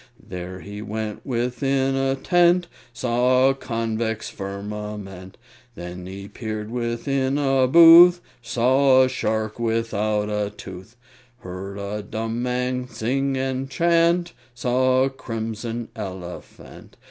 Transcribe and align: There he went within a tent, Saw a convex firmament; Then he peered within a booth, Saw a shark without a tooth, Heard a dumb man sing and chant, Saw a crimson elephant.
There 0.17 0.61
he 0.61 0.81
went 0.81 1.23
within 1.23 1.93
a 1.95 2.15
tent, 2.15 2.65
Saw 2.91 3.49
a 3.49 3.53
convex 3.53 4.31
firmament; 4.31 5.37
Then 5.75 6.07
he 6.07 6.27
peered 6.27 6.71
within 6.71 7.37
a 7.37 7.67
booth, 7.67 8.19
Saw 8.41 9.03
a 9.03 9.07
shark 9.07 9.59
without 9.59 10.27
a 10.27 10.49
tooth, 10.49 10.95
Heard 11.41 11.77
a 11.77 12.01
dumb 12.01 12.41
man 12.41 12.87
sing 12.87 13.37
and 13.37 13.69
chant, 13.69 14.33
Saw 14.55 15.03
a 15.03 15.09
crimson 15.11 15.89
elephant. 15.95 16.97